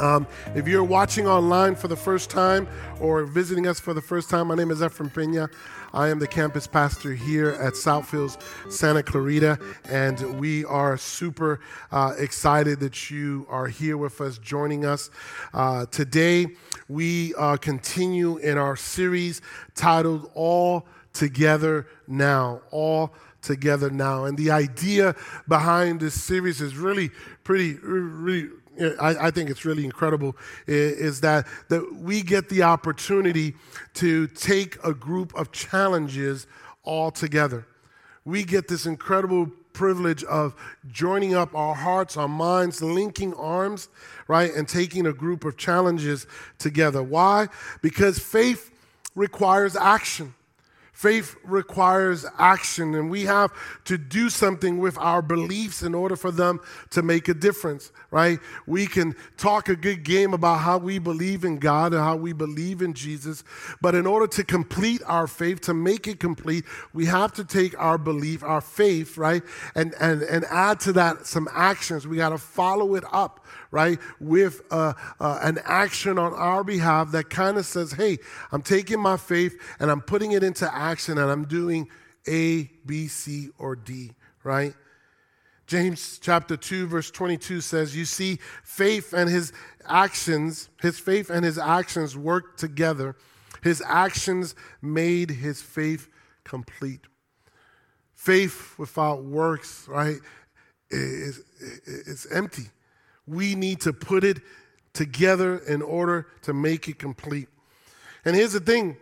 [0.00, 2.66] Um, if you're watching online for the first time
[3.00, 5.50] or visiting us for the first time, my name is Ephraim Pena.
[5.92, 8.38] I am the campus pastor here at South Hills
[8.70, 9.58] Santa Clarita,
[9.90, 11.60] and we are super
[11.92, 15.10] uh, excited that you are here with us, joining us.
[15.52, 16.46] Uh, today,
[16.88, 19.42] we uh, continue in our series
[19.74, 22.62] titled All Together Now.
[22.70, 23.12] All
[23.42, 24.24] Together Now.
[24.24, 25.14] And the idea
[25.46, 27.10] behind this series is really
[27.44, 28.48] pretty, really
[28.78, 30.36] I, I, think it's really incredible
[30.66, 33.54] is that, that we get the opportunity
[33.94, 36.46] to take a group of challenges
[36.82, 37.66] all together.
[38.24, 40.54] We get this incredible privilege of
[40.90, 43.88] joining up our hearts, our minds, linking arms,
[44.28, 46.26] right, and taking a group of challenges
[46.58, 47.02] together.
[47.02, 47.48] Why?
[47.82, 48.70] Because faith
[49.14, 50.34] requires action.
[51.00, 53.50] Faith requires action, and we have
[53.86, 56.60] to do something with our beliefs in order for them
[56.90, 58.38] to make a difference, right?
[58.66, 62.34] We can talk a good game about how we believe in God and how we
[62.34, 63.44] believe in Jesus,
[63.80, 67.80] but in order to complete our faith, to make it complete, we have to take
[67.80, 69.42] our belief, our faith, right,
[69.74, 72.06] and, and, and add to that some actions.
[72.06, 73.39] We got to follow it up
[73.70, 78.18] right, with uh, uh, an action on our behalf that kind of says, hey,
[78.52, 81.88] I'm taking my faith and I'm putting it into action and I'm doing
[82.28, 84.12] A, B, C, or D,
[84.44, 84.74] right?
[85.70, 89.52] James chapter 2, verse 22 says, You see, faith and his
[89.86, 93.14] actions, his faith and his actions work together.
[93.62, 96.08] His actions made his faith
[96.42, 97.02] complete.
[98.14, 100.18] Faith without works, right,
[100.90, 102.64] is, is empty.
[103.30, 104.38] We need to put it
[104.92, 107.48] together in order to make it complete.
[108.24, 108.96] And here's the thing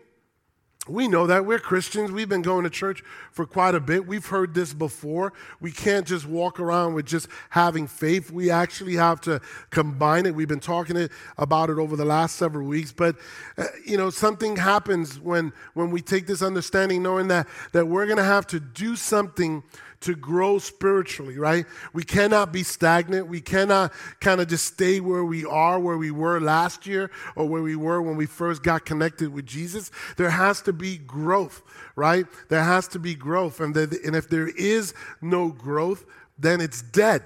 [0.88, 2.10] we know that we're Christians.
[2.10, 4.06] We've been going to church for quite a bit.
[4.06, 5.34] We've heard this before.
[5.60, 8.30] We can't just walk around with just having faith.
[8.30, 9.40] We actually have to
[9.70, 10.34] combine it.
[10.34, 12.92] We've been talking about it over the last several weeks.
[12.92, 13.16] But,
[13.58, 18.06] uh, you know, something happens when, when we take this understanding, knowing that, that we're
[18.06, 19.62] going to have to do something
[20.00, 21.66] to grow spiritually, right?
[21.92, 23.26] We cannot be stagnant.
[23.26, 27.48] We cannot kind of just stay where we are, where we were last year or
[27.48, 29.90] where we were when we first got connected with Jesus.
[30.16, 31.62] There has to be growth,
[31.96, 32.26] right?
[32.48, 33.60] There has to be growth.
[33.60, 36.04] And, the, and if there is no growth,
[36.38, 37.24] then it's dead,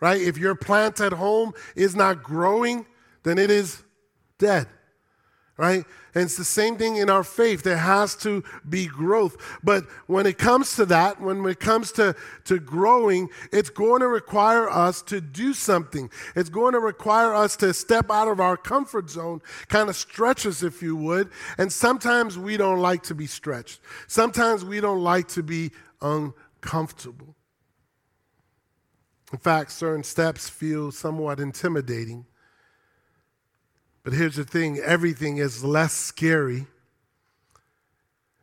[0.00, 0.20] right?
[0.20, 2.86] If your plant at home is not growing,
[3.22, 3.82] then it is
[4.38, 4.66] dead
[5.58, 5.84] right?
[6.14, 7.64] And it's the same thing in our faith.
[7.64, 9.36] There has to be growth.
[9.62, 12.14] But when it comes to that, when it comes to,
[12.44, 16.10] to growing, it's going to require us to do something.
[16.36, 20.46] It's going to require us to step out of our comfort zone, kind of stretch
[20.46, 21.28] us, if you would.
[21.58, 23.80] And sometimes we don't like to be stretched.
[24.06, 27.34] Sometimes we don't like to be uncomfortable.
[29.32, 32.26] In fact, certain steps feel somewhat intimidating.
[34.08, 36.66] But here's the thing everything is less scary,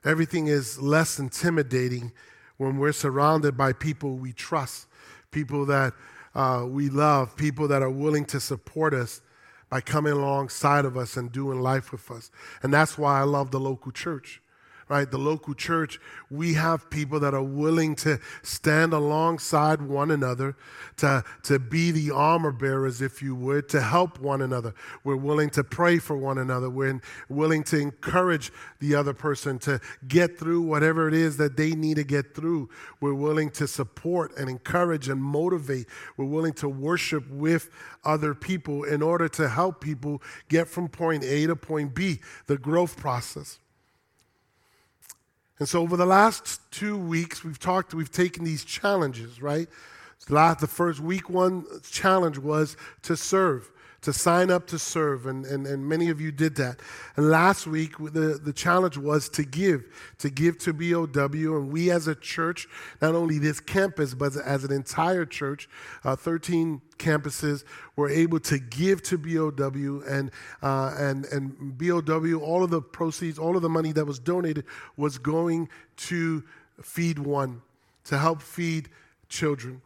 [0.03, 2.11] everything is less intimidating
[2.57, 4.85] when we're surrounded by people we trust,
[5.31, 5.93] people that
[6.35, 9.21] uh, we love, people that are willing to support us
[9.71, 12.29] by coming alongside of us and doing life with us.
[12.61, 14.43] And that's why I love the local church
[14.87, 15.09] right?
[15.09, 20.55] The local church, we have people that are willing to stand alongside one another,
[20.97, 24.73] to, to be the armor bearers, if you would, to help one another.
[25.03, 26.69] We're willing to pray for one another.
[26.69, 31.71] We're willing to encourage the other person to get through whatever it is that they
[31.71, 32.69] need to get through.
[33.01, 35.87] We're willing to support and encourage and motivate.
[36.15, 37.69] We're willing to worship with
[38.03, 42.57] other people in order to help people get from point A to point B, the
[42.57, 43.59] growth process.
[45.59, 49.69] And so over the last two weeks, we've talked, we've taken these challenges, right?
[50.27, 53.71] The first week one challenge was to serve
[54.05, 56.79] to sign up to serve, and, and, and many of you did that.
[57.15, 59.83] And last week, the, the challenge was to give,
[60.19, 61.57] to give to BOW.
[61.57, 62.67] And we as a church,
[63.01, 65.67] not only this campus, but as an entire church,
[66.03, 67.63] uh, 13 campuses,
[67.95, 70.03] were able to give to BOW.
[70.07, 70.29] And,
[70.61, 74.65] uh, and, and BOW, all of the proceeds, all of the money that was donated
[74.97, 75.67] was going
[75.97, 76.43] to
[76.83, 77.63] Feed One,
[78.03, 78.89] to help feed
[79.29, 79.81] children.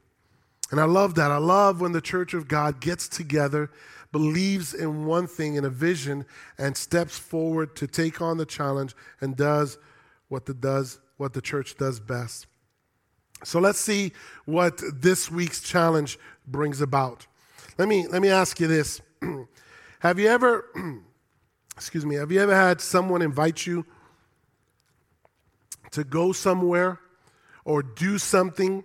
[0.72, 1.32] And I love that.
[1.32, 3.72] I love when the church of God gets together
[4.12, 6.26] believes in one thing, in a vision,
[6.58, 9.78] and steps forward to take on the challenge and does
[10.28, 12.48] what the, does, what the church does best.
[13.44, 14.12] So let's see
[14.46, 16.18] what this week's challenge
[16.48, 17.28] brings about.
[17.78, 19.02] Let me, let me ask you this.
[20.00, 20.66] have you ever,
[21.76, 23.86] excuse me, have you ever had someone invite you
[25.92, 27.00] to go somewhere
[27.64, 28.84] or do something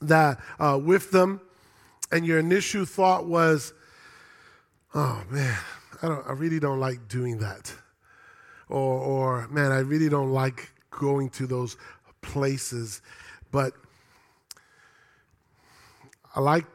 [0.00, 1.40] that uh, with them,
[2.10, 3.72] and your initial thought was,
[4.94, 5.58] oh man,
[6.02, 7.72] I, don't, I really don't like doing that.
[8.68, 11.76] Or, or, man, I really don't like going to those
[12.20, 13.00] places.
[13.50, 13.72] But
[16.34, 16.66] I like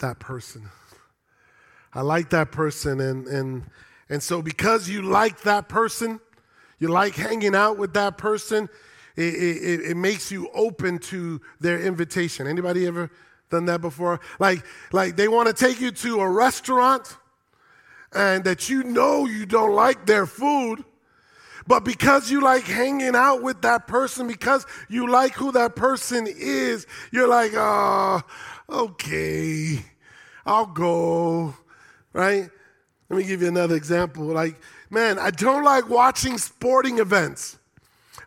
[0.00, 0.70] that person.
[1.92, 3.00] I like that person.
[3.00, 3.64] And, and,
[4.08, 6.20] and so, because you like that person,
[6.78, 8.68] you like hanging out with that person,
[9.16, 12.46] it, it, it makes you open to their invitation.
[12.46, 13.10] Anybody ever
[13.54, 14.20] done that before?
[14.38, 17.16] Like, like they want to take you to a restaurant
[18.12, 20.84] and that you know you don't like their food,
[21.66, 26.26] but because you like hanging out with that person, because you like who that person
[26.28, 28.22] is, you're like, oh,
[28.68, 29.78] okay,
[30.44, 31.54] I'll go,
[32.12, 32.50] right?
[33.08, 34.24] Let me give you another example.
[34.24, 34.60] Like,
[34.90, 37.58] man, I don't like watching sporting events.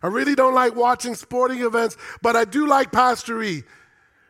[0.02, 3.64] I really don't like watching sporting events, but I do like Pastor E.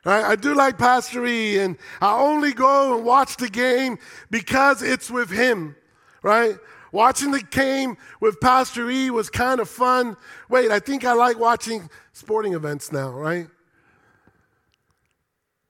[0.08, 0.25] Right?
[0.25, 3.99] I do like Pastor E, and I only go and watch the game
[4.31, 5.76] because it's with him,
[6.22, 6.56] right?
[6.93, 10.16] Watching the game with Pastor E was kind of fun.
[10.49, 13.49] Wait, I think I like watching sporting events now, right?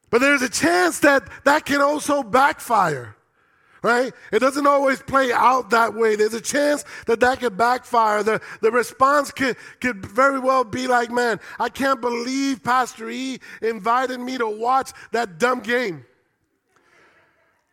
[0.08, 3.17] But there's a chance that that can also backfire
[3.83, 4.13] right?
[4.33, 6.17] It doesn't always play out that way.
[6.17, 8.23] There's a chance that that could backfire.
[8.23, 13.39] The, the response could, could very well be like, man, I can't believe Pastor E
[13.63, 16.05] invited me to watch that dumb game.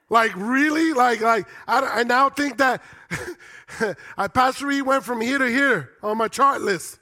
[0.10, 0.94] Like, really?
[0.94, 2.81] Like, like I, I now think that
[4.34, 7.00] Pastor E went from here to here on my chart list,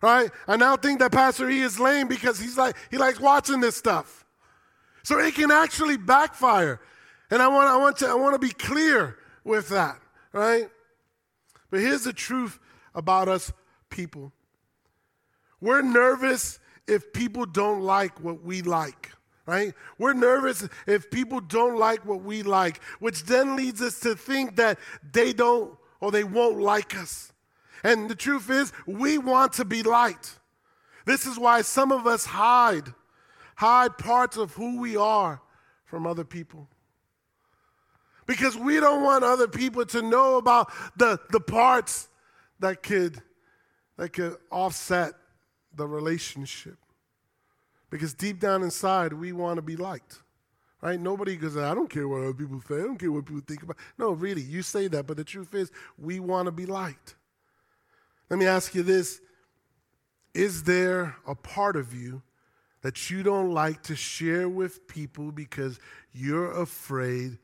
[0.00, 0.30] right?
[0.46, 3.76] I now think that Pastor E is lame because he's like, he likes watching this
[3.76, 4.24] stuff.
[5.02, 6.80] So it can actually backfire.
[7.30, 9.98] And I want, I want to I want to be clear with that,
[10.32, 10.68] right?
[11.70, 12.58] But here's the truth
[12.94, 13.52] about us
[13.90, 14.32] people.
[15.60, 19.10] We're nervous if people don't like what we like,
[19.46, 19.74] right?
[19.98, 24.56] We're nervous if people don't like what we like, which then leads us to think
[24.56, 24.78] that
[25.12, 27.32] they don't or they won't like us.
[27.82, 30.38] And the truth is, we want to be liked.
[31.04, 32.92] This is why some of us hide,
[33.56, 35.40] hide parts of who we are
[35.84, 36.68] from other people
[38.26, 42.08] because we don't want other people to know about the, the parts
[42.60, 43.22] that could,
[43.96, 45.14] that could offset
[45.74, 46.76] the relationship.
[47.90, 50.22] Because deep down inside, we want to be liked.
[50.82, 51.00] Right?
[51.00, 52.76] Nobody goes, I don't care what other people say.
[52.76, 53.76] I don't care what people think about.
[53.96, 57.14] No, really, you say that, but the truth is, we want to be liked.
[58.28, 59.20] Let me ask you this
[60.34, 62.22] Is there a part of you
[62.82, 65.80] that you don't like to share with people because
[66.12, 67.38] you're afraid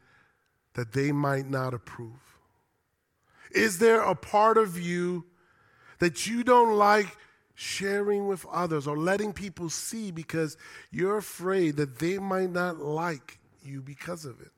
[0.74, 2.38] that they might not approve?
[3.50, 5.26] Is there a part of you
[5.98, 7.16] that you don't like
[7.54, 10.56] sharing with others or letting people see because
[10.90, 14.52] you're afraid that they might not like you because of it?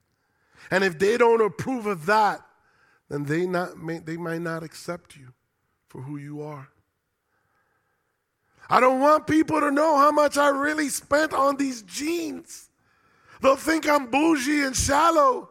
[0.70, 2.40] And if they don't approve of that,
[3.08, 3.72] then they, not,
[4.06, 5.34] they might not accept you
[5.88, 6.68] for who you are.
[8.68, 12.70] I don't want people to know how much I really spent on these jeans.
[13.42, 15.50] They'll think I'm bougie and shallow.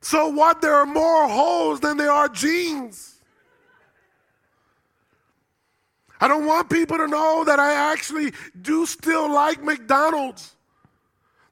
[0.00, 0.60] So what?
[0.60, 3.16] There are more holes than there are jeans.
[6.20, 10.54] I don't want people to know that I actually do still like McDonald's.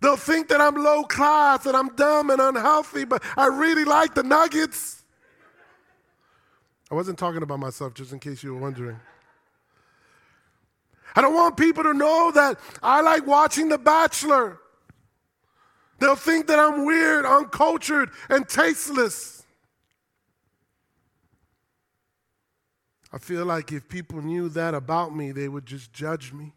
[0.00, 4.14] They'll think that I'm low class, that I'm dumb and unhealthy, but I really like
[4.14, 5.02] the nuggets.
[6.90, 9.00] I wasn't talking about myself, just in case you were wondering.
[11.16, 14.60] I don't want people to know that I like watching The Bachelor.
[15.98, 19.44] They'll think that I'm weird, uncultured, and tasteless.
[23.12, 26.52] I feel like if people knew that about me, they would just judge me.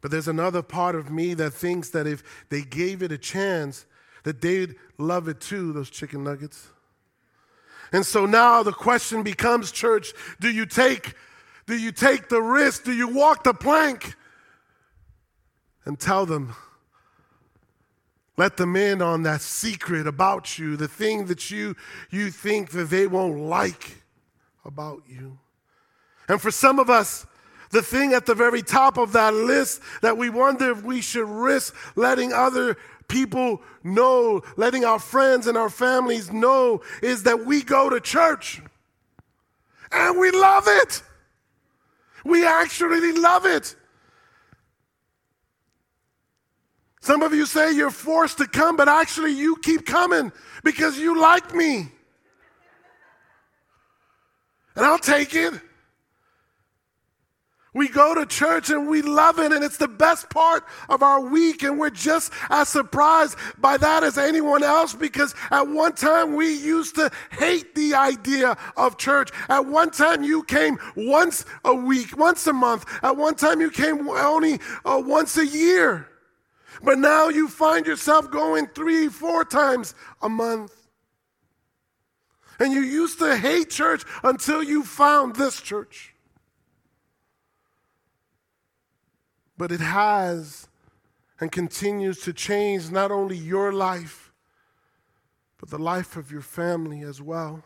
[0.00, 3.86] But there's another part of me that thinks that if they gave it a chance,
[4.24, 6.68] that they'd love it too, those chicken nuggets.
[7.92, 11.14] And so now the question becomes, church, do you take
[11.66, 12.84] do you take the risk?
[12.84, 14.14] Do you walk the plank
[15.84, 16.54] and tell them
[18.36, 21.74] let them in on that secret about you, the thing that you,
[22.10, 24.02] you think that they won't like
[24.64, 25.38] about you.
[26.28, 27.26] And for some of us,
[27.70, 31.28] the thing at the very top of that list that we wonder if we should
[31.28, 32.76] risk letting other
[33.08, 38.60] people know, letting our friends and our families know, is that we go to church
[39.92, 41.02] and we love it.
[42.24, 43.76] We actually love it.
[47.06, 50.32] Some of you say you're forced to come, but actually you keep coming
[50.64, 51.88] because you like me.
[54.74, 55.54] And I'll take it.
[57.72, 61.20] We go to church and we love it, and it's the best part of our
[61.20, 66.34] week, and we're just as surprised by that as anyone else because at one time
[66.34, 69.30] we used to hate the idea of church.
[69.48, 72.84] At one time you came once a week, once a month.
[73.04, 76.08] At one time you came only uh, once a year.
[76.82, 80.72] But now you find yourself going three, four times a month.
[82.58, 86.14] And you used to hate church until you found this church.
[89.58, 90.68] But it has
[91.40, 94.32] and continues to change not only your life,
[95.58, 97.62] but the life of your family as well.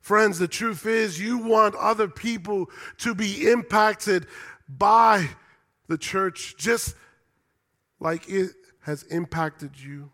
[0.00, 4.26] Friends, the truth is, you want other people to be impacted
[4.68, 5.28] by
[5.88, 6.94] the church just
[8.00, 8.50] like it
[8.82, 10.10] has impacted you.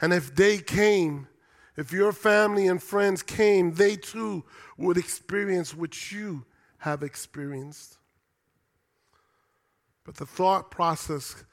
[0.00, 1.28] And if they came,
[1.76, 4.44] if your family and friends came, they too
[4.76, 6.44] would experience what you
[6.78, 7.98] have experienced.
[10.04, 11.44] But the thought process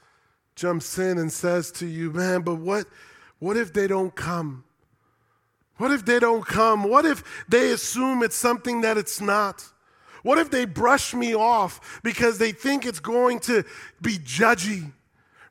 [0.56, 2.86] jumps in and says to you, man, but what,
[3.40, 4.64] what if they don't come?
[5.78, 6.84] What if they don't come?
[6.84, 9.64] What if they assume it's something that it's not?
[10.24, 13.64] What if they brush me off because they think it's going to
[14.02, 14.92] be judgy?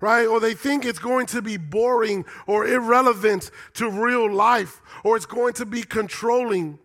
[0.01, 0.27] Right?
[0.27, 5.27] Or they think it's going to be boring or irrelevant to real life, or it's
[5.27, 6.79] going to be controlling.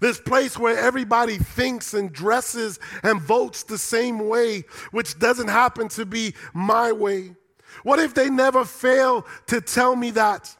[0.00, 5.88] This place where everybody thinks and dresses and votes the same way, which doesn't happen
[5.88, 7.34] to be my way.
[7.82, 10.54] What if they never fail to tell me that?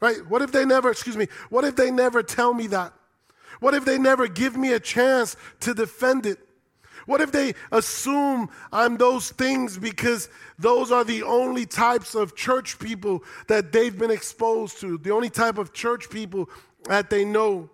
[0.00, 0.26] Right?
[0.28, 2.92] What if they never, excuse me, what if they never tell me that?
[3.60, 6.45] What if they never give me a chance to defend it?
[7.06, 12.78] What if they assume I'm those things because those are the only types of church
[12.78, 16.50] people that they've been exposed to, the only type of church people
[16.88, 17.70] that they know,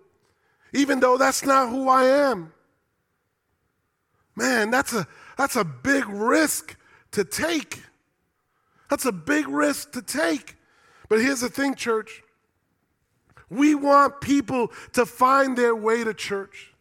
[0.71, 2.53] even though that's not who I am?
[4.35, 6.75] Man, that's a, that's a big risk
[7.11, 7.81] to take.
[8.89, 10.57] That's a big risk to take.
[11.09, 12.23] But here's the thing, church.
[13.49, 16.72] We want people to find their way to church.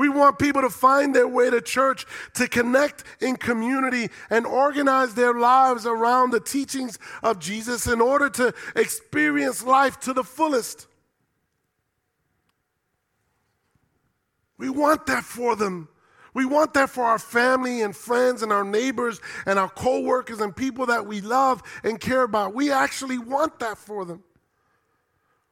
[0.00, 5.12] We want people to find their way to church, to connect in community, and organize
[5.12, 10.86] their lives around the teachings of Jesus in order to experience life to the fullest.
[14.56, 15.90] We want that for them.
[16.32, 20.56] We want that for our family and friends and our neighbors and our coworkers and
[20.56, 22.54] people that we love and care about.
[22.54, 24.22] We actually want that for them.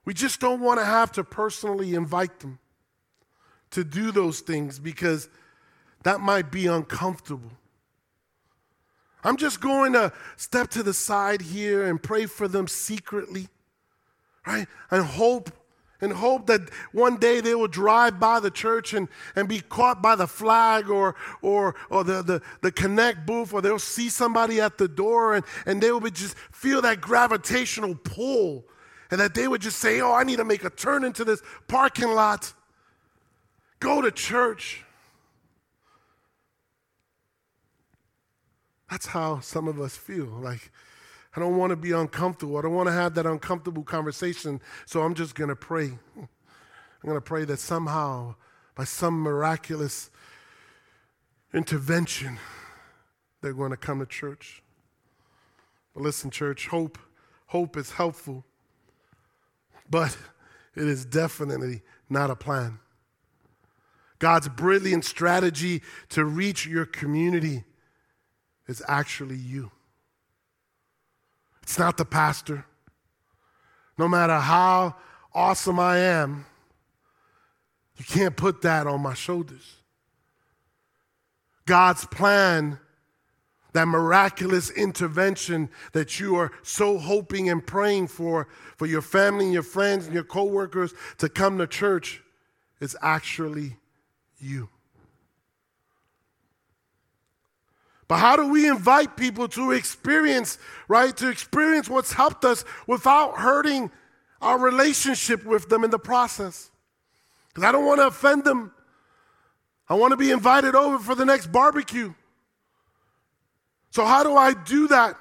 [0.07, 2.61] We just don't want to have to personally invite them
[3.71, 5.29] to do those things because
[6.05, 7.51] that might be uncomfortable.
[9.25, 13.49] I'm just going to step to the side here and pray for them secretly,
[14.47, 14.67] right?
[14.91, 15.51] And hope
[16.01, 16.61] and hope that
[16.93, 20.89] one day they will drive by the church and, and be caught by the flag
[20.89, 25.35] or, or, or the, the, the connect booth or they'll see somebody at the door
[25.35, 28.65] and, and they will just feel that gravitational pull
[29.11, 31.43] and that they would just say, oh, I need to make a turn into this
[31.67, 32.53] parking lot
[33.81, 34.85] Go to church.
[38.91, 40.27] That's how some of us feel.
[40.27, 40.71] Like,
[41.37, 42.57] I don't want to be uncomfortable.
[42.57, 45.99] I don't want to have that uncomfortable conversation, so I'm just going to pray.
[46.17, 46.29] I'm
[47.05, 48.35] going to pray that somehow,
[48.75, 50.11] by some miraculous
[51.53, 52.39] intervention,
[53.41, 54.63] they're going to come to church.
[55.95, 56.99] But listen, church, hope,
[57.47, 58.45] hope is helpful,
[59.89, 60.17] but
[60.75, 62.79] it is definitely not a plan.
[64.19, 67.65] God's brilliant strategy to reach your community
[68.67, 69.71] is actually you.
[71.63, 72.65] It's not the pastor.
[73.97, 74.97] No matter how
[75.35, 76.47] awesome I am,
[77.97, 79.77] you can't put that on my shoulders.
[81.67, 82.79] God's plan,
[83.75, 89.53] that miraculous intervention that you are so hoping and praying for, for your family and
[89.53, 92.23] your friends and your coworkers to come to church,
[92.81, 93.77] is actually
[94.39, 94.69] you.
[98.09, 101.15] But how do we invite people to experience, right?
[101.19, 103.91] To experience what's helped us without hurting
[104.41, 106.71] our relationship with them in the process?
[107.49, 108.73] Because I don't want to offend them.
[109.91, 112.15] I want to be invited over for the next barbecue.
[113.91, 115.17] So, how do I do that?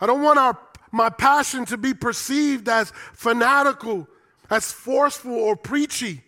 [0.00, 0.58] I don't want our,
[0.90, 4.08] my passion to be perceived as fanatical,
[4.50, 6.23] as forceful, or preachy.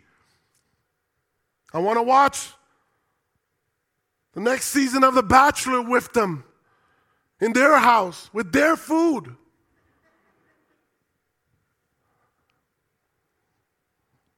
[1.72, 2.52] I want to watch
[4.32, 6.44] the next season of The Bachelor with them
[7.40, 9.34] in their house with their food.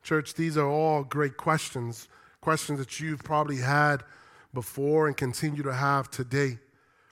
[0.02, 2.08] Church, these are all great questions,
[2.40, 4.02] questions that you've probably had
[4.54, 6.58] before and continue to have today.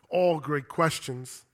[0.08, 1.44] All great questions.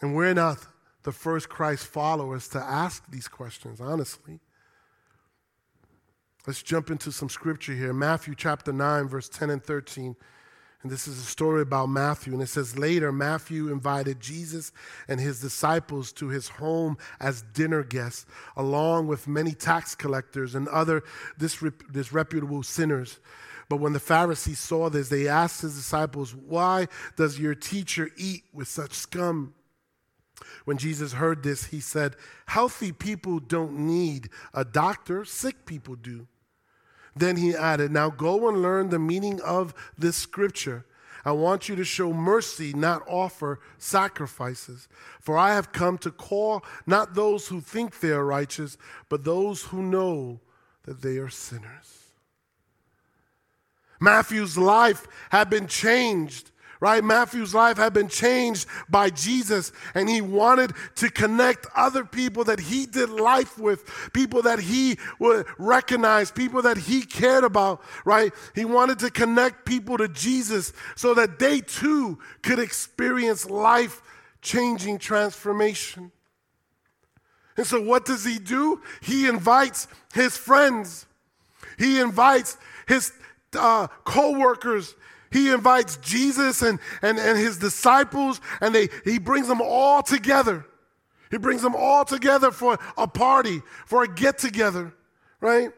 [0.00, 0.66] And we're not
[1.02, 4.40] the first Christ followers to ask these questions, honestly.
[6.46, 7.92] Let's jump into some scripture here.
[7.92, 10.16] Matthew chapter 9, verse 10 and 13.
[10.82, 12.32] And this is a story about Matthew.
[12.32, 14.72] And it says, Later, Matthew invited Jesus
[15.06, 20.66] and his disciples to his home as dinner guests, along with many tax collectors and
[20.68, 21.04] other
[21.38, 23.20] disreputable sinners.
[23.68, 28.42] But when the Pharisees saw this, they asked his disciples, Why does your teacher eat
[28.52, 29.54] with such scum?
[30.64, 36.26] When Jesus heard this, he said, Healthy people don't need a doctor, sick people do.
[37.14, 40.84] Then he added, Now go and learn the meaning of this scripture.
[41.24, 44.88] I want you to show mercy, not offer sacrifices.
[45.20, 48.76] For I have come to call not those who think they are righteous,
[49.08, 50.40] but those who know
[50.84, 52.02] that they are sinners.
[54.00, 56.51] Matthew's life had been changed
[56.82, 57.04] right?
[57.04, 62.58] Matthew's life had been changed by Jesus, and he wanted to connect other people that
[62.58, 68.32] he did life with, people that he would recognize, people that he cared about, right?
[68.56, 74.02] He wanted to connect people to Jesus so that they too could experience life
[74.40, 76.10] changing transformation.
[77.56, 78.82] And so, what does he do?
[79.02, 81.06] He invites his friends,
[81.78, 82.56] he invites
[82.88, 83.12] his
[83.56, 84.96] uh, co workers,
[85.32, 90.66] he invites Jesus and, and, and his disciples, and they, he brings them all together.
[91.30, 94.92] He brings them all together for a party, for a get together,
[95.40, 95.70] right?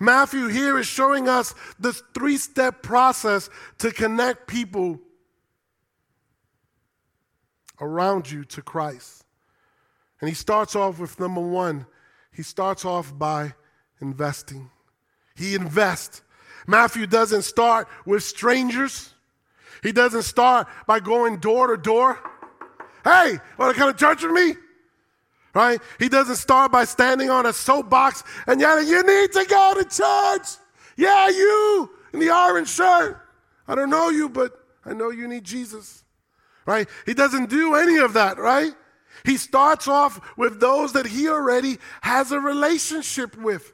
[0.00, 5.00] Matthew here is showing us this three step process to connect people
[7.80, 9.24] around you to Christ.
[10.20, 11.86] And he starts off with number one,
[12.32, 13.52] he starts off by
[14.00, 14.70] investing.
[15.36, 16.22] He invests.
[16.66, 19.12] Matthew doesn't start with strangers.
[19.82, 22.18] He doesn't start by going door to door.
[23.04, 24.54] Hey, want to come to church with me?
[25.52, 25.80] Right?
[25.98, 29.84] He doesn't start by standing on a soapbox and yelling, You need to go to
[29.84, 30.58] church.
[30.96, 33.20] Yeah, you in the orange shirt.
[33.68, 36.02] I don't know you, but I know you need Jesus.
[36.66, 36.88] Right?
[37.04, 38.72] He doesn't do any of that, right?
[39.24, 43.73] He starts off with those that he already has a relationship with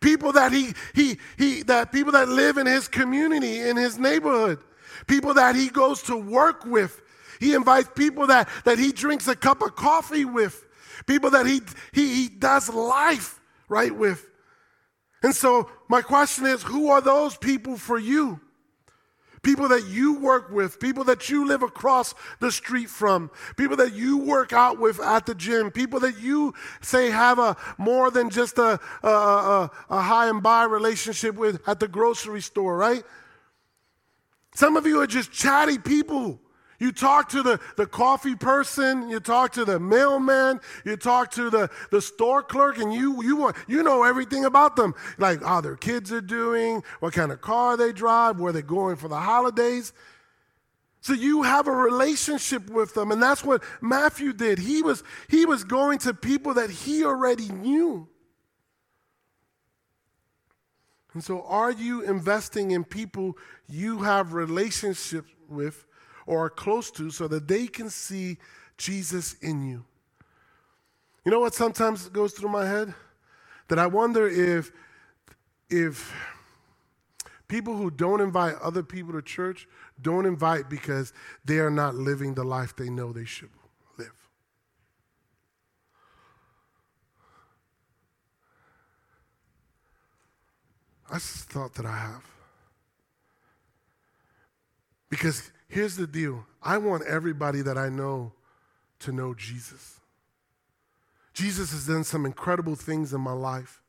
[0.00, 4.58] people that he, he, he, that people that live in his community, in his neighborhood,
[5.06, 7.00] people that he goes to work with.
[7.40, 10.64] He invites people that, that he drinks a cup of coffee with,
[11.06, 11.60] people that he,
[11.92, 14.28] he, he does life right with.
[15.22, 18.40] And so, my question is who are those people for you?
[19.42, 23.94] People that you work with, people that you live across the street from, people that
[23.94, 28.30] you work out with at the gym, people that you say have a more than
[28.30, 33.04] just a, a, a, a hi and bye relationship with at the grocery store, right?
[34.54, 36.40] Some of you are just chatty people.
[36.78, 41.50] You talk to the, the coffee person, you talk to the mailman, you talk to
[41.50, 44.94] the, the store clerk, and you, you, want, you know everything about them.
[45.18, 48.94] Like how their kids are doing, what kind of car they drive, where they're going
[48.94, 49.92] for the holidays.
[51.00, 54.60] So you have a relationship with them, and that's what Matthew did.
[54.60, 58.08] He was, he was going to people that he already knew.
[61.14, 63.36] And so, are you investing in people
[63.68, 65.87] you have relationships with
[66.28, 68.36] or are close to so that they can see
[68.76, 69.82] Jesus in you.
[71.24, 72.94] You know what sometimes goes through my head?
[73.68, 74.70] That I wonder if
[75.70, 76.14] if
[77.48, 79.66] people who don't invite other people to church
[80.00, 81.12] don't invite because
[81.44, 83.50] they are not living the life they know they should
[83.98, 84.12] live.
[91.10, 92.24] That's the thought that I have.
[95.10, 98.32] Because Here's the deal I want everybody that I know
[99.00, 100.00] to know Jesus.
[101.34, 103.80] Jesus has done some incredible things in my life.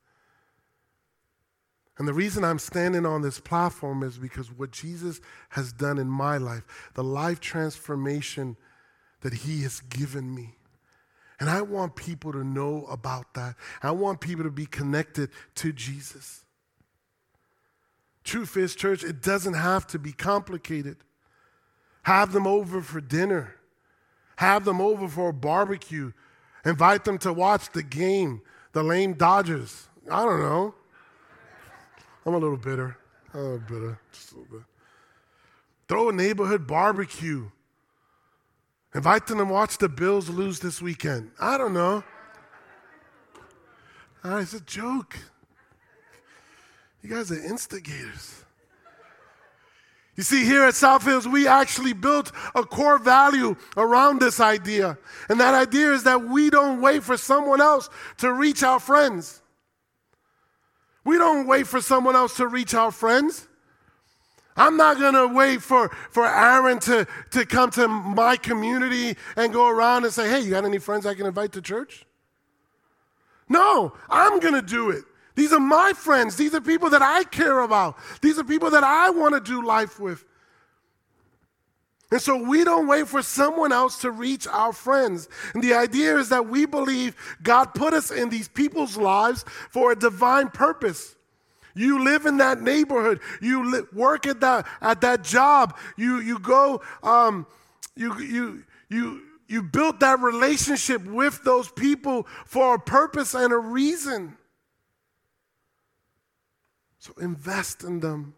[1.97, 6.07] And the reason I'm standing on this platform is because what Jesus has done in
[6.07, 6.63] my life,
[6.93, 8.55] the life transformation
[9.21, 10.55] that he has given me.
[11.39, 13.55] And I want people to know about that.
[13.81, 16.45] I want people to be connected to Jesus.
[18.23, 20.97] Truth is, church, it doesn't have to be complicated.
[22.03, 23.55] Have them over for dinner.
[24.37, 26.11] Have them over for a barbecue.
[26.65, 28.41] Invite them to watch the game,
[28.73, 29.87] the lame Dodgers.
[30.09, 30.73] I don't know.
[32.25, 32.97] I'm a little bitter.
[33.33, 34.65] I'm a little bitter, just a little bit.
[35.87, 37.49] Throw a neighborhood barbecue.
[38.93, 41.31] Invite them to watch the Bills lose this weekend.
[41.39, 42.03] I don't know.
[44.23, 45.17] Ah, it's a joke.
[47.01, 48.43] You guys are instigators.
[50.19, 54.97] You see, here at South Hills, we actually built a core value around this idea.
[55.29, 59.41] And that idea is that we don't wait for someone else to reach our friends.
[61.05, 63.47] We don't wait for someone else to reach our friends.
[64.57, 69.53] I'm not going to wait for, for Aaron to, to come to my community and
[69.53, 72.05] go around and say, hey, you got any friends I can invite to church?
[73.47, 75.05] No, I'm going to do it.
[75.39, 76.35] These are my friends.
[76.35, 77.97] These are people that I care about.
[78.21, 80.25] These are people that I want to do life with.
[82.11, 85.29] And so we don't wait for someone else to reach our friends.
[85.53, 89.93] And the idea is that we believe God put us in these people's lives for
[89.93, 91.15] a divine purpose.
[91.73, 93.21] You live in that neighborhood.
[93.41, 95.77] You li- work at that at that job.
[95.95, 96.81] You you go.
[97.01, 97.47] Um,
[97.95, 103.57] you you you you built that relationship with those people for a purpose and a
[103.57, 104.35] reason.
[106.99, 108.35] So invest in them.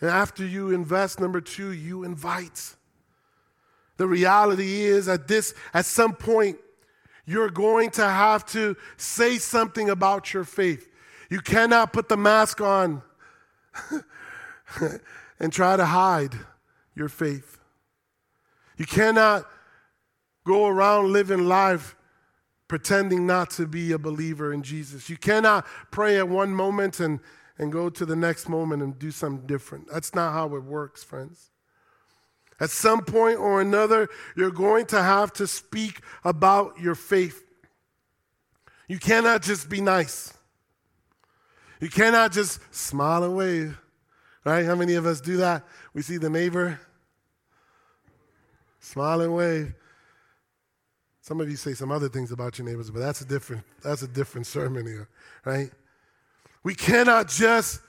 [0.00, 2.74] And after you invest, number two, you invite.
[3.96, 6.58] The reality is at this, at some point,
[7.26, 10.90] you're going to have to say something about your faith.
[11.30, 13.02] You cannot put the mask on
[15.38, 16.34] and try to hide
[16.94, 17.58] your faith.
[18.76, 19.48] You cannot
[20.44, 21.96] go around living life
[22.68, 25.08] pretending not to be a believer in Jesus.
[25.08, 27.20] You cannot pray at one moment and
[27.58, 29.88] and go to the next moment and do something different.
[29.92, 31.50] That's not how it works, friends.
[32.60, 37.44] At some point or another, you're going to have to speak about your faith.
[38.88, 40.32] You cannot just be nice.
[41.80, 43.78] You cannot just smile and wave.
[44.44, 44.64] Right?
[44.64, 45.64] How many of us do that?
[45.94, 46.78] We see the neighbor,
[48.78, 49.74] smile and wave.
[51.22, 54.02] Some of you say some other things about your neighbors, but that's a different, that's
[54.02, 55.08] a different sermon here,
[55.46, 55.70] right?
[56.64, 57.80] We cannot just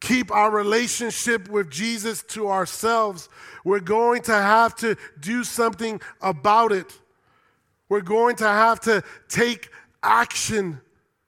[0.00, 3.28] keep our relationship with Jesus to ourselves.
[3.64, 6.92] We're going to have to do something about it.
[7.88, 9.70] We're going to have to take
[10.02, 10.80] action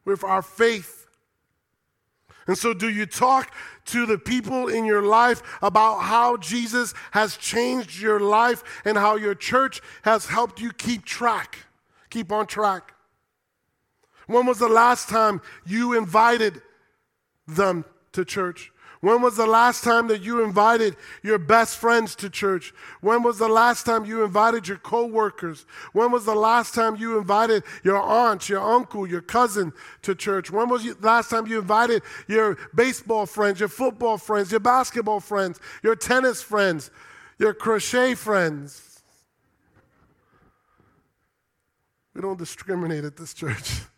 [0.04, 1.06] with our faith.
[2.46, 3.52] And so, do you talk
[3.86, 9.16] to the people in your life about how Jesus has changed your life and how
[9.16, 11.58] your church has helped you keep track,
[12.10, 12.95] keep on track?
[14.26, 16.60] When was the last time you invited
[17.46, 18.72] them to church?
[19.00, 22.72] When was the last time that you invited your best friends to church?
[23.00, 25.66] When was the last time you invited your coworkers?
[25.92, 30.50] When was the last time you invited your aunt, your uncle, your cousin to church?
[30.50, 35.20] When was the last time you invited your baseball friends, your football friends, your basketball
[35.20, 36.90] friends, your tennis friends,
[37.38, 39.02] your crochet friends?
[42.14, 43.82] We don't discriminate at this church.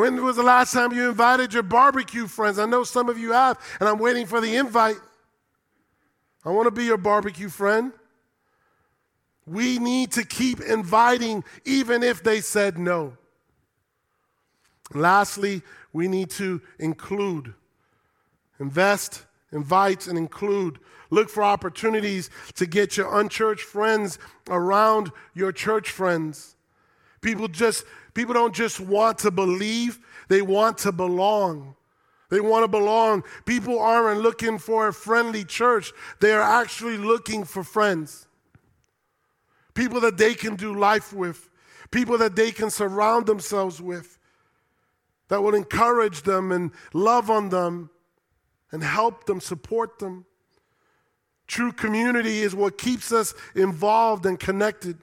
[0.00, 2.58] When was the last time you invited your barbecue friends?
[2.58, 4.96] I know some of you have, and I'm waiting for the invite.
[6.42, 7.92] I want to be your barbecue friend.
[9.46, 13.12] We need to keep inviting, even if they said no.
[14.94, 15.60] Lastly,
[15.92, 17.52] we need to include.
[18.58, 20.78] Invest, invite, and include.
[21.10, 26.56] Look for opportunities to get your unchurched friends around your church friends.
[27.20, 31.74] People just People don't just want to believe, they want to belong.
[32.28, 33.24] They want to belong.
[33.44, 38.26] People aren't looking for a friendly church, they are actually looking for friends.
[39.74, 41.48] People that they can do life with,
[41.90, 44.18] people that they can surround themselves with,
[45.28, 47.90] that will encourage them and love on them
[48.72, 50.26] and help them, support them.
[51.46, 54.98] True community is what keeps us involved and connected.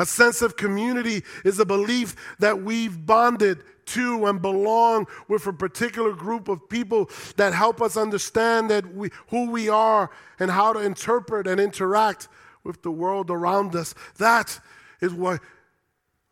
[0.00, 5.52] A sense of community is a belief that we've bonded to and belong with a
[5.52, 10.72] particular group of people that help us understand that we, who we are and how
[10.72, 12.28] to interpret and interact
[12.64, 13.94] with the world around us.
[14.16, 14.58] That
[15.02, 15.40] is what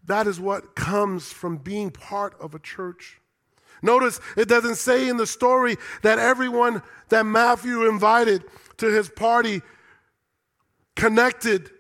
[0.06, 3.20] that is what comes from being part of a church.
[3.82, 8.44] Notice it doesn't say in the story that everyone that Matthew invited
[8.78, 9.60] to his party
[10.96, 11.70] connected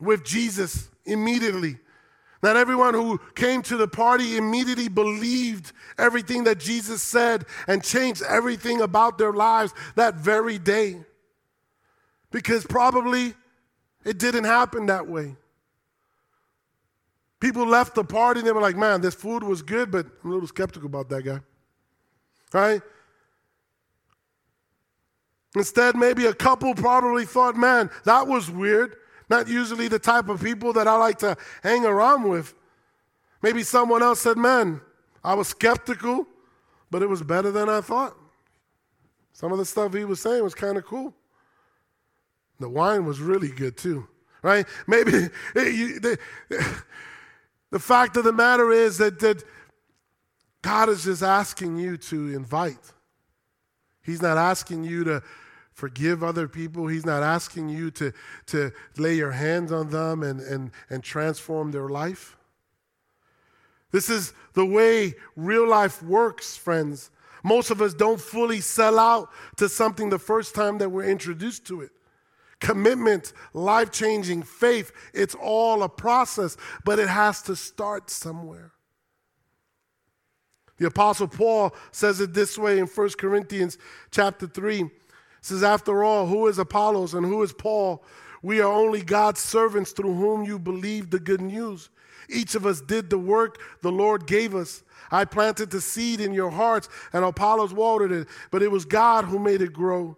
[0.00, 1.78] with Jesus immediately.
[2.42, 8.22] Not everyone who came to the party immediately believed everything that Jesus said and changed
[8.26, 11.04] everything about their lives that very day.
[12.30, 13.34] Because probably
[14.04, 15.36] it didn't happen that way.
[17.40, 20.30] People left the party and they were like, man, this food was good, but I'm
[20.30, 21.40] a little skeptical about that guy.
[22.52, 22.82] Right?
[25.56, 28.96] Instead, maybe a couple probably thought, man, that was weird.
[29.30, 32.52] Not usually the type of people that I like to hang around with.
[33.40, 34.80] Maybe someone else said, Man,
[35.22, 36.26] I was skeptical,
[36.90, 38.16] but it was better than I thought.
[39.32, 41.14] Some of the stuff he was saying was kind of cool.
[42.58, 44.06] The wine was really good too,
[44.42, 44.66] right?
[44.86, 45.12] Maybe
[45.54, 46.18] the,
[47.70, 49.44] the fact of the matter is that, that
[50.60, 52.92] God is just asking you to invite.
[54.02, 55.22] He's not asking you to
[55.80, 56.86] forgive other people.
[56.86, 58.12] He's not asking you to,
[58.46, 62.36] to lay your hands on them and, and, and transform their life.
[63.90, 67.10] This is the way real life works, friends.
[67.42, 71.66] Most of us don't fully sell out to something the first time that we're introduced
[71.68, 71.90] to it.
[72.60, 78.72] Commitment, life changing, faith, it's all a process, but it has to start somewhere.
[80.76, 83.78] The apostle Paul says it this way in 1 Corinthians
[84.10, 84.90] chapter 3.
[85.40, 88.02] Says, After all, who is Apollos and who is Paul?
[88.42, 91.90] We are only God's servants through whom you believe the good news.
[92.28, 94.82] Each of us did the work the Lord gave us.
[95.10, 99.24] I planted the seed in your hearts, and Apollos watered it, but it was God
[99.24, 100.16] who made it grow.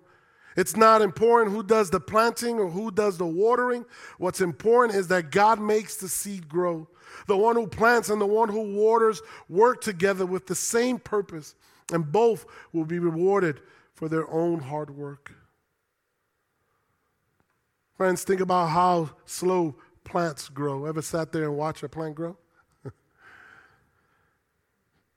[0.54, 3.86] It's not important who does the planting or who does the watering.
[4.18, 6.88] What's important is that God makes the seed grow.
[7.26, 11.54] The one who plants and the one who waters work together with the same purpose,
[11.90, 13.60] and both will be rewarded
[14.02, 15.32] for their own hard work.
[17.96, 20.86] Friends, think about how slow plants grow.
[20.86, 22.36] Ever sat there and watched a plant grow?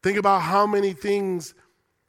[0.03, 1.55] think about how many things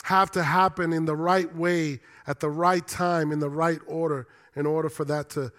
[0.03, 4.29] have to happen in the right way, at the right time, in the right order,
[4.55, 5.51] in order for that to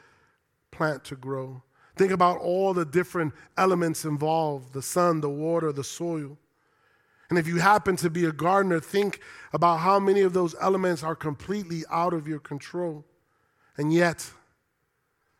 [0.69, 1.63] plant to grow.
[1.95, 6.37] Think about all the different elements involved the sun, the water, the soil.
[7.29, 11.03] And if you happen to be a gardener, think about how many of those elements
[11.03, 13.05] are completely out of your control.
[13.75, 14.29] And yet,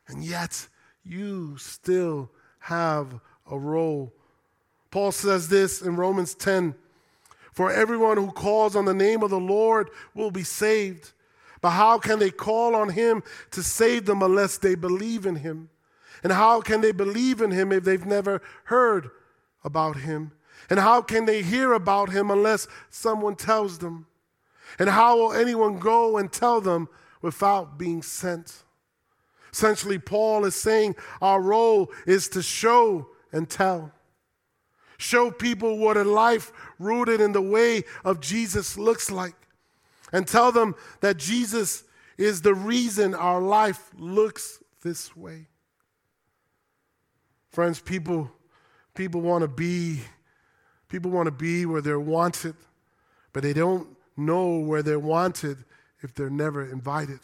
[0.08, 0.68] and yet,
[1.04, 3.20] you still have
[3.50, 4.14] a role.
[4.92, 6.76] Paul says this in Romans 10
[7.54, 11.12] For everyone who calls on the name of the Lord will be saved.
[11.62, 15.70] But how can they call on him to save them unless they believe in him?
[16.24, 19.10] And how can they believe in him if they've never heard
[19.64, 20.32] about him?
[20.70, 24.08] And how can they hear about him unless someone tells them?
[24.80, 26.90] And how will anyone go and tell them
[27.22, 28.64] without being sent?
[29.52, 33.92] Essentially, Paul is saying our role is to show and tell.
[34.98, 39.36] Show people what a life rooted in the way of Jesus looks like.
[40.12, 41.84] And tell them that Jesus
[42.18, 45.48] is the reason our life looks this way.
[47.52, 48.32] Friends, people,
[48.96, 50.02] people want to be,
[50.90, 52.56] people want to be where they're wanted,
[53.34, 55.58] but they don't know where they're wanted
[56.02, 57.20] if they're never invited.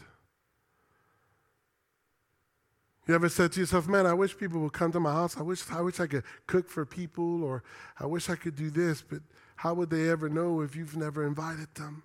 [3.08, 5.38] You ever said to yourself, man, I wish people would come to my house.
[5.38, 7.64] I wish, I wish I could cook for people, or
[8.00, 9.20] I wish I could do this, but
[9.58, 12.04] how would they ever know if you've never invited them?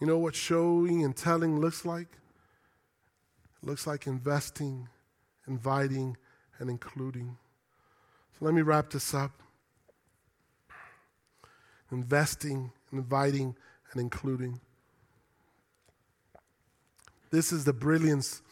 [0.00, 2.08] You know what showing and telling looks like?
[3.62, 4.88] It looks like investing
[5.48, 6.16] inviting,
[6.58, 7.36] and including.
[8.38, 9.32] So let me wrap this up.
[11.90, 13.56] Investing, inviting,
[13.92, 14.60] and including.
[17.30, 18.42] This is the brilliance,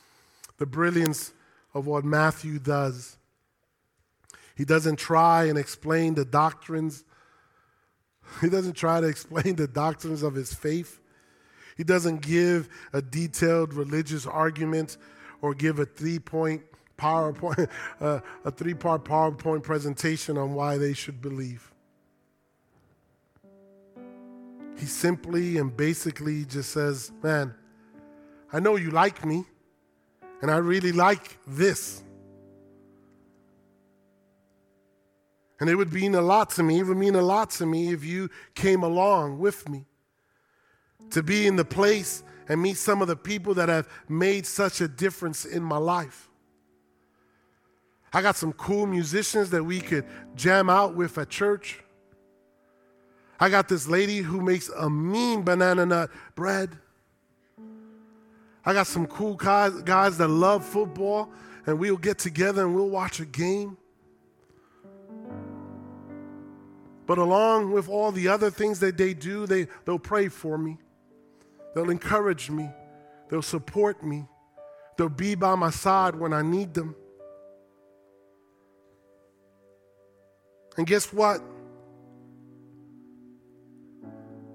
[0.59, 1.33] the brilliance
[1.73, 3.17] of what Matthew does.
[4.57, 7.05] He doesn't try and explain the doctrines.
[8.41, 10.99] He doesn't try to explain the doctrines of his faith.
[11.77, 14.97] He doesn't give a detailed religious argument
[15.41, 16.63] or give a three point
[16.97, 17.69] PowerPoint,
[18.01, 21.73] uh, a three part PowerPoint presentation on why they should believe.
[24.79, 27.55] He simply and basically just says, Man,
[28.53, 29.45] I know you like me,
[30.43, 32.03] and I really like this.
[35.59, 36.81] And it would mean a lot to me.
[36.81, 39.87] It would mean a lot to me if you came along with me
[41.11, 44.81] to be in the place and meet some of the people that have made such
[44.81, 46.29] a difference in my life.
[48.17, 51.81] I got some cool musicians that we could jam out with at church.
[53.39, 56.79] I got this lady who makes a mean banana nut bread.
[58.65, 61.31] I got some cool guys, that love football,
[61.67, 63.77] and we'll get together and we'll watch a game.
[67.05, 70.79] But along with all the other things that they do, they, they'll pray for me.
[71.75, 72.71] They'll encourage me.
[73.29, 74.27] They'll support me.
[74.97, 76.97] They'll be by my side when I need them.
[80.77, 81.41] And guess what?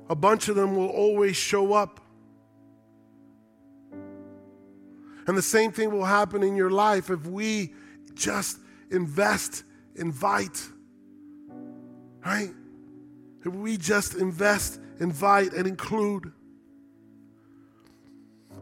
[0.10, 2.00] A bunch of them will always show up.
[5.28, 7.74] And the same thing will happen in your life if we
[8.14, 8.60] just
[8.92, 9.64] invest,
[9.96, 10.68] invite,
[12.26, 12.50] right?
[13.46, 16.32] If we just invest, invite, and include.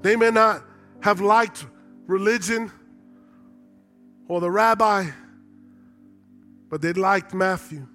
[0.02, 0.64] They may not
[1.02, 1.66] have liked
[2.06, 2.72] religion
[4.28, 5.10] or the rabbi,
[6.70, 7.88] but they liked Matthew.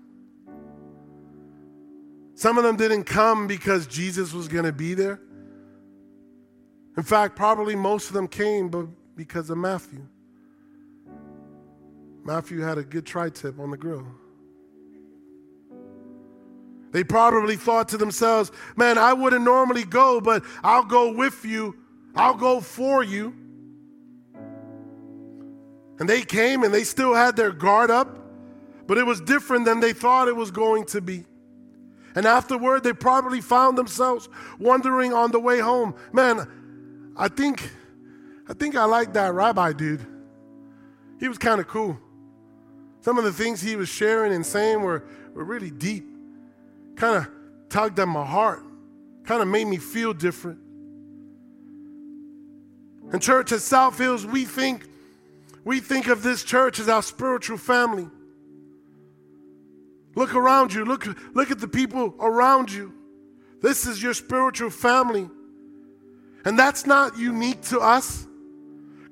[2.35, 5.21] Some of them didn't come because Jesus was going to be there.
[6.97, 10.07] In fact, probably most of them came but because of Matthew.
[12.25, 14.07] Matthew had a good tri tip on the grill.
[16.91, 21.77] They probably thought to themselves, man, I wouldn't normally go, but I'll go with you,
[22.15, 23.35] I'll go for you.
[25.99, 28.17] And they came and they still had their guard up,
[28.87, 31.25] but it was different than they thought it was going to be.
[32.15, 36.47] And afterward, they probably found themselves wondering on the way home, man,
[37.17, 37.71] I think,
[38.49, 40.07] I think I like that rabbi dude.
[41.19, 41.99] He was kind of cool.
[43.01, 46.05] Some of the things he was sharing and saying were, were really deep,
[46.97, 47.29] kind of
[47.69, 48.65] tugged at my heart,
[49.25, 50.59] kind of made me feel different.
[53.13, 54.87] And church at South Hills, we think,
[55.65, 58.09] we think of this church as our spiritual family.
[60.15, 60.85] Look around you.
[60.85, 62.93] Look, look at the people around you.
[63.61, 65.29] This is your spiritual family.
[66.45, 68.27] And that's not unique to us.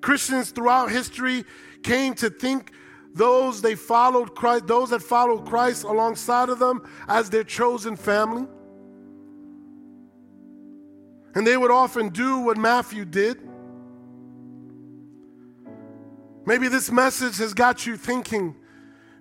[0.00, 1.44] Christians throughout history
[1.82, 2.72] came to think
[3.14, 8.46] those they followed Christ, those that followed Christ alongside of them as their chosen family.
[11.34, 13.38] And they would often do what Matthew did.
[16.44, 18.56] Maybe this message has got you thinking.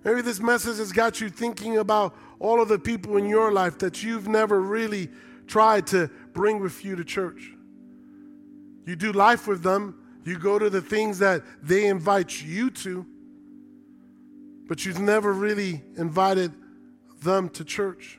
[0.04, 3.78] Maybe this message has got you thinking about all of the people in your life
[3.78, 5.08] that you've never really
[5.46, 7.52] tried to bring with you to church.
[8.84, 13.06] You do life with them, you go to the things that they invite you to,
[14.66, 16.52] but you've never really invited
[17.22, 18.18] them to church.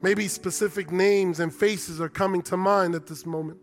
[0.00, 3.58] Maybe specific names and faces are coming to mind at this moment.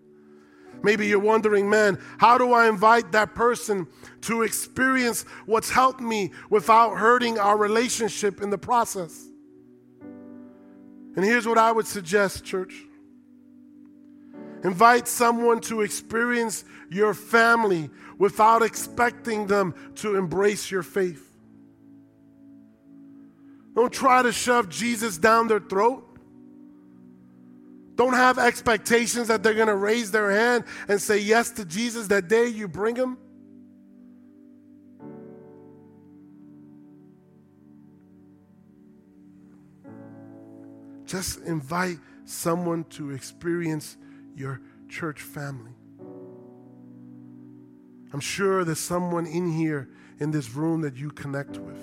[0.83, 3.87] Maybe you're wondering, man, how do I invite that person
[4.21, 9.29] to experience what's helped me without hurting our relationship in the process?
[11.15, 12.83] And here's what I would suggest, church
[14.63, 21.29] Invite someone to experience your family without expecting them to embrace your faith.
[23.75, 26.12] Don't try to shove Jesus down their throat.
[27.95, 32.07] Don't have expectations that they're going to raise their hand and say yes to Jesus
[32.07, 33.17] that day you bring them.
[41.05, 43.97] Just invite someone to experience
[44.35, 45.73] your church family.
[48.11, 51.77] I'm sure there's someone in here in this room that you connect with.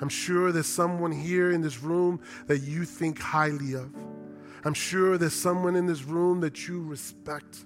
[0.00, 3.90] I'm sure there's someone here in this room that you think highly of.
[4.64, 7.64] I'm sure there's someone in this room that you respect.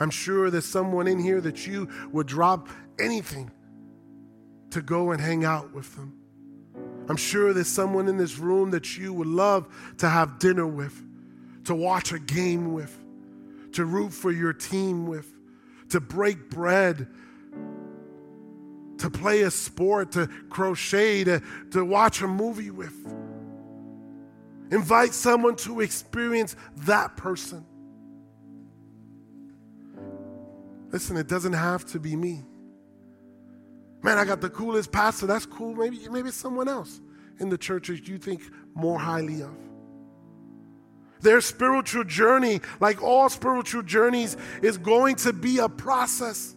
[0.00, 3.50] I'm sure there's someone in here that you would drop anything
[4.70, 6.18] to go and hang out with them.
[7.08, 11.02] I'm sure there's someone in this room that you would love to have dinner with,
[11.64, 12.98] to watch a game with
[13.72, 15.30] to root for your team with,
[15.90, 17.08] to break bread,
[18.98, 22.94] to play a sport, to crochet, to, to watch a movie with.
[24.72, 27.66] Invite someone to experience that person.
[30.90, 32.42] Listen, it doesn't have to be me.
[34.02, 35.26] Man, I got the coolest pastor.
[35.26, 35.74] That's cool.
[35.74, 37.02] Maybe, maybe someone else
[37.38, 38.40] in the church that you think
[38.74, 39.54] more highly of.
[41.20, 46.56] Their spiritual journey, like all spiritual journeys, is going to be a process.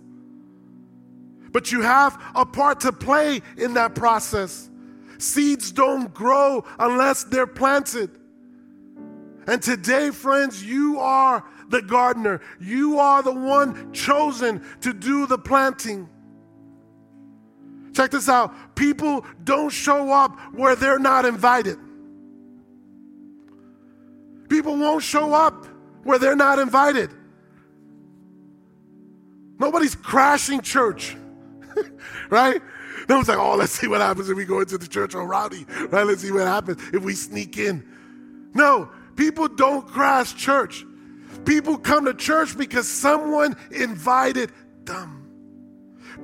[1.51, 4.69] But you have a part to play in that process.
[5.17, 8.11] Seeds don't grow unless they're planted.
[9.47, 12.41] And today, friends, you are the gardener.
[12.59, 16.09] You are the one chosen to do the planting.
[17.93, 21.79] Check this out people don't show up where they're not invited.
[24.49, 25.65] People won't show up
[26.03, 27.09] where they're not invited.
[29.57, 31.15] Nobody's crashing church,
[32.29, 32.61] right?
[33.09, 35.27] No one's like, oh, let's see what happens if we go into the church on
[35.27, 36.05] rowdy, right?
[36.05, 37.83] Let's see what happens if we sneak in.
[38.53, 40.85] No, people don't crash church.
[41.45, 44.51] People come to church because someone invited
[44.85, 45.24] them.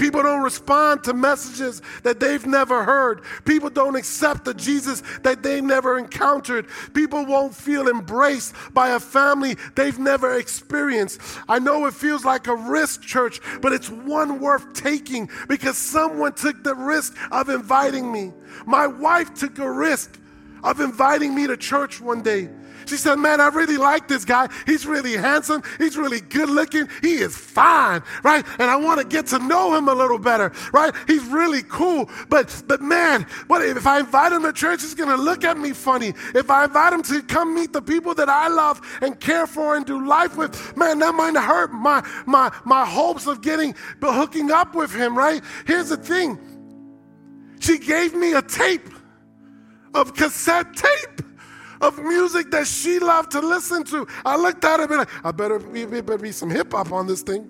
[0.01, 3.21] People don't respond to messages that they've never heard.
[3.45, 6.65] People don't accept the Jesus that they've never encountered.
[6.95, 11.21] People won't feel embraced by a family they've never experienced.
[11.47, 16.33] I know it feels like a risk, church, but it's one worth taking because someone
[16.33, 18.33] took the risk of inviting me.
[18.65, 20.19] My wife took a risk
[20.63, 22.49] of inviting me to church one day.
[22.85, 24.47] She said, Man, I really like this guy.
[24.65, 25.63] He's really handsome.
[25.77, 26.87] He's really good looking.
[27.01, 28.45] He is fine, right?
[28.59, 30.93] And I want to get to know him a little better, right?
[31.07, 32.09] He's really cool.
[32.29, 35.57] But, but man, what if I invite him to church, he's going to look at
[35.57, 36.13] me funny.
[36.33, 39.75] If I invite him to come meet the people that I love and care for
[39.75, 44.13] and do life with, man, that might hurt my, my, my hopes of getting, but
[44.13, 45.41] hooking up with him, right?
[45.65, 46.39] Here's the thing.
[47.59, 48.89] She gave me a tape
[49.93, 51.21] of cassette tape
[51.81, 54.07] of music that she loved to listen to.
[54.23, 57.07] I looked at it and like, I better be, better be some hip hop on
[57.07, 57.49] this thing.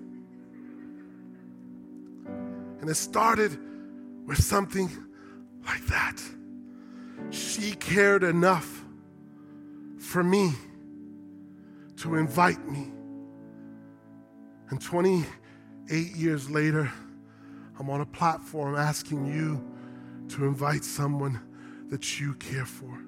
[2.80, 3.58] And it started
[4.26, 4.90] with something
[5.64, 6.20] like that.
[7.30, 8.84] She cared enough
[9.98, 10.52] for me
[11.98, 12.90] to invite me.
[14.70, 16.90] And 28 years later,
[17.78, 19.62] I'm on a platform asking you
[20.30, 21.40] to invite someone
[21.90, 23.01] that you care for.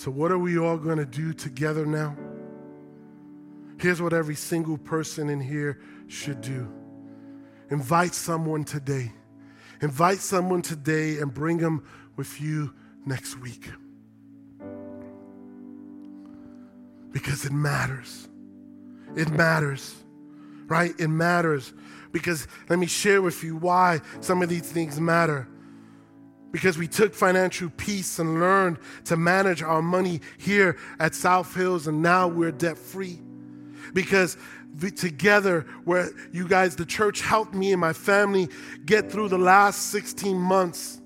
[0.00, 2.16] So, what are we all going to do together now?
[3.76, 6.72] Here's what every single person in here should do
[7.68, 9.12] invite someone today.
[9.82, 11.84] Invite someone today and bring them
[12.16, 12.72] with you
[13.04, 13.70] next week.
[17.12, 18.26] Because it matters.
[19.16, 19.94] It matters,
[20.64, 20.94] right?
[20.98, 21.74] It matters.
[22.10, 25.46] Because let me share with you why some of these things matter
[26.52, 31.86] because we took financial peace and learned to manage our money here at South Hills,
[31.86, 33.20] and now we're debt free.
[33.92, 34.36] Because
[34.96, 38.48] together, where you guys, the church helped me and my family
[38.86, 40.99] get through the last 16 months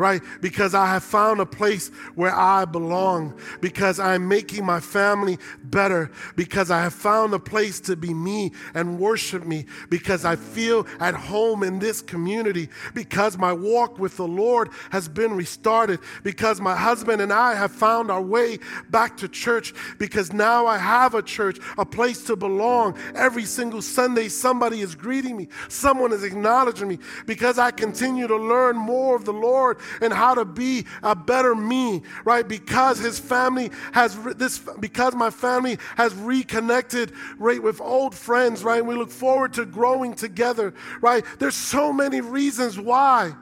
[0.00, 0.22] right?
[0.40, 6.10] Because I have found a place where I belong, because I'm making my family better,
[6.36, 10.86] because I have found a place to be me and worship me, because I feel
[11.00, 16.62] at home in this community, because my walk with the Lord has been restarted, because
[16.62, 21.14] my husband and I have found our way back to church, because now I have
[21.14, 22.96] a church, a place to belong.
[23.14, 28.36] Every single Sunday, somebody is greeting me, someone is acknowledging me, because I continue to
[28.38, 32.46] learn more of the Lord and how to be a better me, right?
[32.46, 38.84] Because his family has this, because my family has reconnected, right, with old friends, right?
[38.84, 41.24] We look forward to growing together, right?
[41.38, 43.34] There's so many reasons why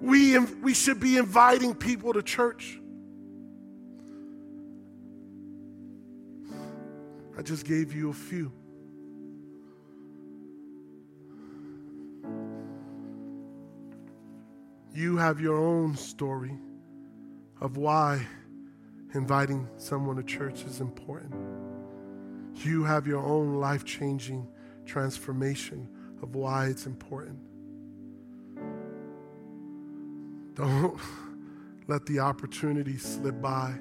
[0.00, 2.78] we, we should be inviting people to church.
[7.38, 8.52] I just gave you a few.
[14.94, 16.58] You have your own story
[17.60, 18.26] of why
[19.14, 21.34] inviting someone to church is important.
[22.56, 24.46] You have your own life changing
[24.84, 25.88] transformation
[26.22, 27.38] of why it's important.
[30.54, 31.00] Don't
[31.86, 33.74] let the opportunity slip by.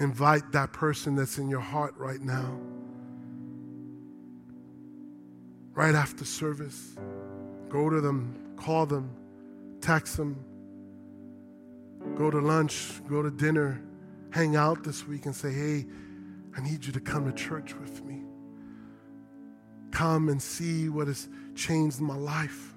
[0.00, 2.58] Invite that person that's in your heart right now.
[5.72, 6.94] Right after service,
[7.70, 9.10] go to them Call them,
[9.80, 10.42] text them,
[12.16, 13.82] go to lunch, go to dinner,
[14.30, 15.86] hang out this week and say, hey,
[16.56, 18.22] I need you to come to church with me.
[19.90, 22.74] Come and see what has changed my life.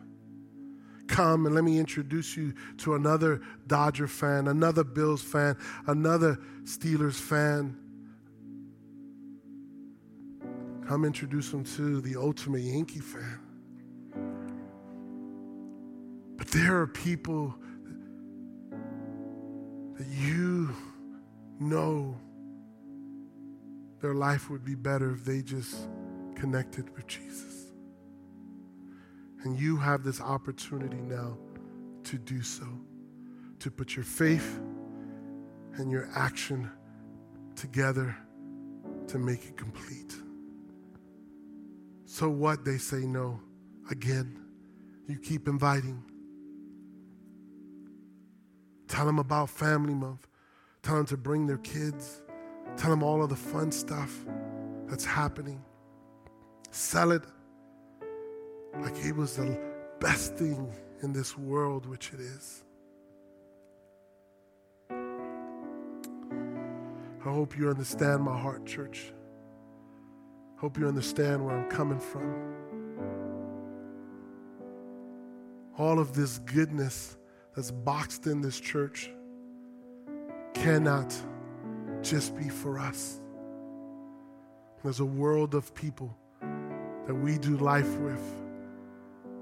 [1.07, 5.57] Come and let me introduce you to another Dodger fan, another Bills fan,
[5.87, 7.77] another Steelers fan.
[10.87, 13.39] Come introduce them to the ultimate Yankee fan.
[16.47, 17.53] But there are people
[19.97, 20.69] that you
[21.59, 22.17] know
[23.99, 25.89] their life would be better if they just
[26.35, 27.73] connected with Jesus.
[29.43, 31.37] And you have this opportunity now
[32.05, 32.65] to do so,
[33.59, 34.57] to put your faith
[35.75, 36.71] and your action
[37.57, 38.15] together
[39.07, 40.15] to make it complete.
[42.05, 42.63] So what?
[42.63, 43.41] They say no.
[43.91, 44.39] Again,
[45.07, 46.03] you keep inviting.
[48.87, 50.27] Tell them about Family Month.
[50.81, 52.21] Tell them to bring their kids.
[52.77, 54.25] Tell them all of the fun stuff
[54.87, 55.63] that's happening.
[56.71, 57.23] Sell it
[58.79, 59.59] like it was the
[59.99, 60.71] best thing
[61.01, 62.63] in this world, which it is.
[64.89, 69.11] I hope you understand my heart, church.
[70.57, 72.55] Hope you understand where I'm coming from.
[75.77, 77.17] All of this goodness
[77.57, 79.09] that's boxed in this church
[80.53, 81.11] cannot
[82.03, 83.19] just be for us.
[84.83, 86.15] There's a world of people
[87.07, 88.21] that we do life with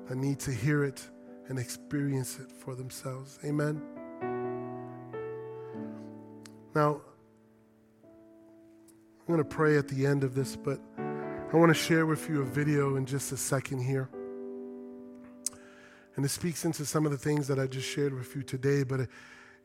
[0.08, 1.06] that need to hear it
[1.50, 3.38] and experience it for themselves.
[3.44, 3.82] Amen.
[6.74, 7.02] Now,
[8.06, 12.30] I'm going to pray at the end of this, but I want to share with
[12.30, 14.10] you a video in just a second here.
[16.16, 18.84] And it speaks into some of the things that I just shared with you today,
[18.84, 19.08] but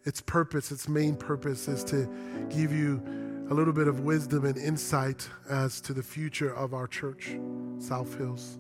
[0.05, 2.09] its purpose, its main purpose is to
[2.49, 3.03] give you
[3.51, 7.37] a little bit of wisdom and insight as to the future of our church,
[7.79, 8.59] South Hills.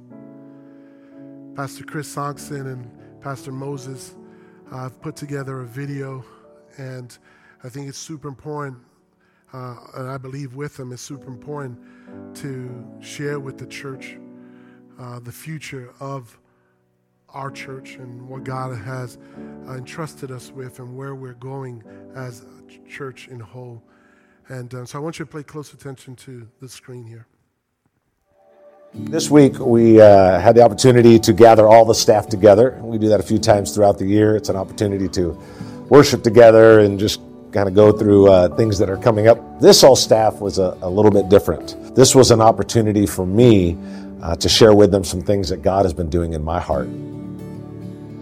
[1.54, 4.16] Pastor Chris Sonksen and Pastor Moses
[4.70, 6.24] uh, have put together a video,
[6.78, 7.16] and
[7.64, 8.78] I think it's super important,
[9.52, 11.78] uh, and I believe with them, it's super important
[12.36, 14.16] to share with the church
[14.98, 16.38] uh, the future of
[17.32, 19.18] our church and what God has
[19.68, 21.82] uh, entrusted us with and where we're going
[22.14, 23.82] as a church in whole.
[24.48, 27.26] And uh, so I want you to pay close attention to the screen here.
[28.92, 32.76] This week, we uh, had the opportunity to gather all the staff together.
[32.82, 34.34] We do that a few times throughout the year.
[34.34, 35.38] It's an opportunity to
[35.88, 37.20] worship together and just
[37.52, 39.60] kind of go through uh, things that are coming up.
[39.60, 41.94] This all staff was a, a, little bit different.
[41.94, 43.78] This was an opportunity for me
[44.22, 46.88] uh, to share with them some things that God has been doing in my heart.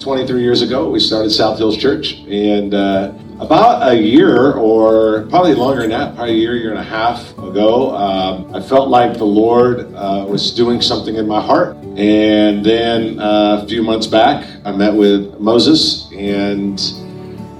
[0.00, 5.54] 23 years ago, we started South Hills Church, and uh, about a year, or probably
[5.54, 9.18] longer than that, probably a year, year and a half ago, um, I felt like
[9.18, 11.76] the Lord uh, was doing something in my heart.
[11.96, 16.80] And then uh, a few months back, I met with Moses, and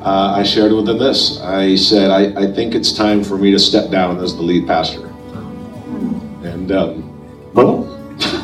[0.03, 1.41] uh, I shared with him this.
[1.41, 4.66] I said, I, I, think it's time for me to step down as the lead
[4.66, 5.07] pastor.
[6.45, 7.88] And um, boom.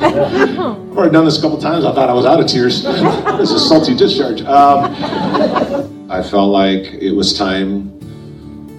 [0.05, 1.85] I've already done this a couple times.
[1.85, 2.83] I thought I was out of tears.
[3.39, 4.43] this is salty discharge.
[4.43, 7.91] Um, I felt like it was time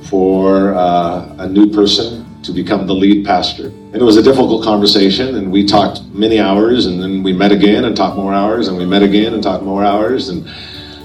[0.04, 3.68] for uh, a new person to become the lead pastor.
[3.68, 7.52] And it was a difficult conversation, and we talked many hours, and then we met
[7.52, 10.48] again and talked more hours, and we met again and talked more hours, and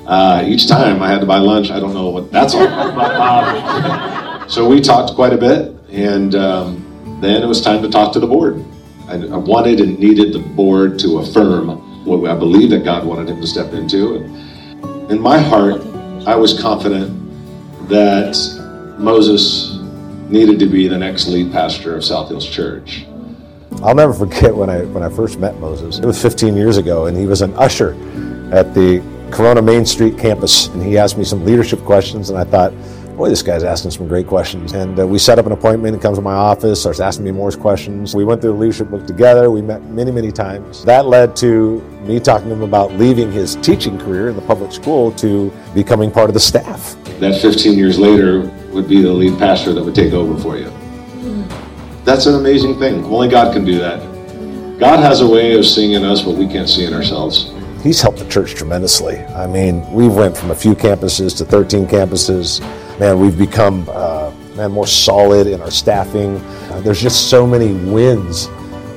[0.07, 1.71] uh, each time I had to buy lunch.
[1.71, 4.51] I don't know what that's all about.
[4.51, 8.21] so we talked quite a bit, and um, then it was time to talk to
[8.21, 8.63] the board.
[9.11, 13.29] I, I wanted and needed the board to affirm what I believe that God wanted
[13.29, 14.15] him to step into.
[14.15, 15.83] And in my heart,
[16.27, 17.11] I was confident
[17.89, 18.37] that
[18.99, 19.79] Moses
[20.29, 23.05] needed to be the next lead pastor of South Hills Church.
[23.83, 25.99] I'll never forget when I when I first met Moses.
[25.99, 27.95] It was 15 years ago, and he was an usher
[28.53, 29.03] at the
[29.33, 32.73] Corona Main Street campus, and he asked me some leadership questions, and I thought,
[33.21, 34.73] boy, this guy's asking some great questions.
[34.73, 35.95] And uh, we set up an appointment.
[35.95, 38.15] He comes to my office, starts asking me more questions.
[38.15, 39.51] We went through the leadership book together.
[39.51, 40.83] We met many, many times.
[40.87, 44.73] That led to me talking to him about leaving his teaching career in the public
[44.73, 46.97] school to becoming part of the staff.
[47.21, 50.73] That 15 years later would be the lead pastor that would take over for you.
[52.05, 53.05] That's an amazing thing.
[53.05, 53.99] Only God can do that.
[54.79, 57.53] God has a way of seeing in us what we can't see in ourselves
[57.83, 59.19] he's helped the church tremendously.
[59.19, 62.61] I mean, we went from a few campuses to 13 campuses
[63.01, 66.37] man, we've become uh, man more solid in our staffing.
[66.71, 68.49] Uh, there's just so many wins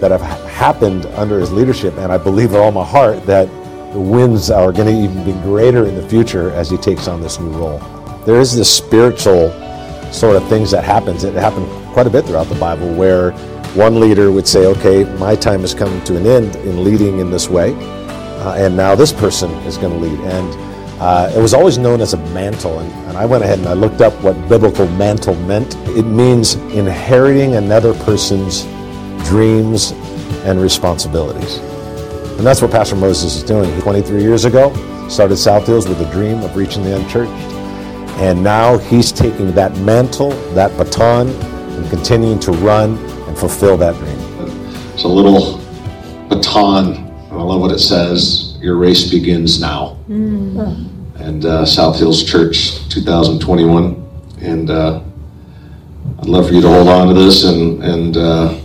[0.01, 3.45] that have happened under his leadership, and I believe with all my heart that
[3.93, 7.21] the wins are going to even be greater in the future as he takes on
[7.21, 7.79] this new role.
[8.25, 9.51] There is this spiritual
[10.11, 11.23] sort of things that happens.
[11.23, 13.31] It happened quite a bit throughout the Bible where
[13.73, 17.31] one leader would say, "Okay, my time has come to an end in leading in
[17.31, 17.73] this way,
[18.41, 22.01] uh, and now this person is going to lead." And uh, it was always known
[22.01, 25.35] as a mantle, and, and, I went ahead and I looked up what biblical mantle
[25.35, 25.75] meant.
[25.89, 28.63] It means inheriting another person's
[29.27, 29.91] dreams
[30.45, 31.57] and responsibilities.
[32.37, 33.79] And that's what Pastor Moses is doing.
[33.81, 34.73] 23 years ago,
[35.09, 37.31] started South Hills with a dream of reaching the unchurched.
[38.19, 43.95] And now he's taking that mantle, that baton, and continuing to run and fulfill that
[43.95, 44.17] dream.
[44.93, 45.57] It's a little
[46.29, 47.11] baton.
[47.31, 48.52] I love what it says.
[48.63, 49.97] Your race begins now.
[50.09, 54.09] Mm and uh, South Hills Church 2021.
[54.41, 55.01] And uh,
[56.19, 58.59] I'd love for you to hold on to this and, and uh,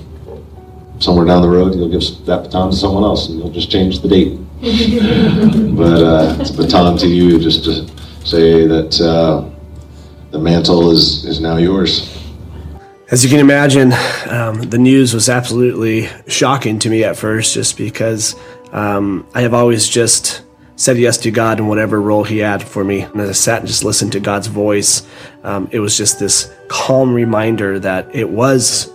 [0.98, 4.00] somewhere down the road you'll give that baton to someone else and you'll just change
[4.00, 4.38] the date.
[5.76, 7.86] but uh, it's a baton to you just to
[8.26, 9.48] say that uh,
[10.32, 12.14] the mantle is, is now yours.
[13.10, 13.92] As you can imagine,
[14.26, 18.34] um, the news was absolutely shocking to me at first, just because
[18.72, 20.42] um, I have always just
[20.76, 23.02] said yes to God in whatever role He had for me.
[23.02, 25.06] And as I sat and just listened to God's voice,
[25.42, 28.92] um, it was just this calm reminder that it was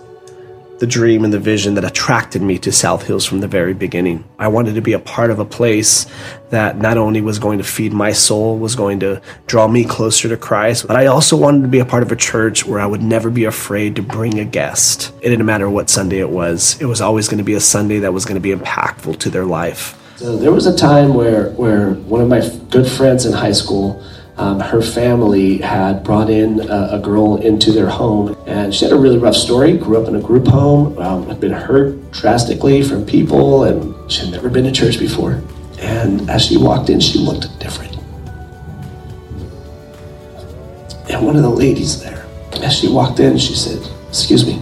[0.78, 4.24] the dream and the vision that attracted me to South Hills from the very beginning.
[4.38, 6.06] I wanted to be a part of a place
[6.50, 10.28] that not only was going to feed my soul, was going to draw me closer
[10.28, 12.86] to Christ, but I also wanted to be a part of a church where I
[12.86, 15.12] would never be afraid to bring a guest.
[15.22, 18.00] It didn't matter what Sunday it was, it was always going to be a Sunday
[18.00, 20.00] that was going to be impactful to their life.
[20.16, 24.02] So there was a time where, where one of my good friends in high school,
[24.36, 28.92] um, her family had brought in a, a, girl into their home, and she had
[28.92, 29.76] a really rough story.
[29.76, 34.22] Grew up in a group home, um, had been hurt drastically from people, and she
[34.22, 35.40] had never been to church before.
[35.78, 37.96] And as she walked in, she looked different.
[41.08, 44.60] And one of the ladies there, as she walked in, she said, Excuse me,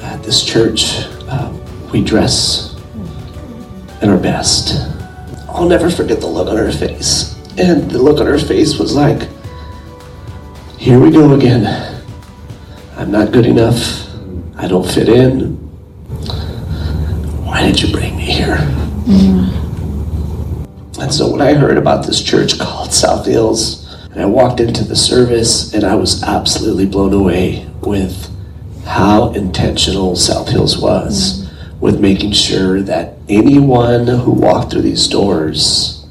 [0.00, 0.92] at this church,
[1.28, 1.52] uh,
[1.92, 2.80] we dress
[4.00, 4.92] in our best.
[5.48, 7.33] I'll never forget the look on her face.
[7.56, 9.28] And the look on her face was like,
[10.76, 11.66] here we go again.
[12.96, 14.08] I'm not good enough.
[14.56, 15.54] I don't fit in.
[17.44, 18.56] Why did you bring me here?
[19.06, 21.00] Mm-hmm.
[21.00, 24.84] And so when I heard about this church called South Hills, and I walked into
[24.84, 28.30] the service, and I was absolutely blown away with
[28.84, 31.80] how intentional South Hills was mm-hmm.
[31.80, 36.06] with making sure that anyone who walked through these doors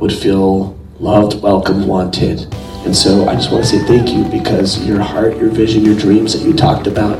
[0.00, 2.52] would feel loved, welcome, wanted.
[2.84, 5.96] And so I just want to say thank you because your heart, your vision, your
[5.96, 7.18] dreams that you talked about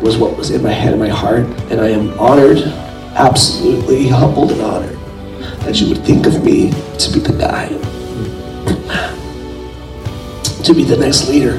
[0.00, 1.44] was what was in my head and my heart.
[1.70, 2.58] And I am honored,
[3.16, 4.98] absolutely humbled and honored
[5.60, 7.68] that you would think of me to be the guy,
[10.62, 11.58] to be the next leader,